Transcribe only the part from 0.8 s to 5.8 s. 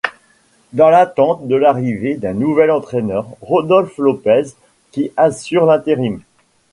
l’attente de l’arrivée d’un nouvel entraîneur, Rodolphe Lopes qui assure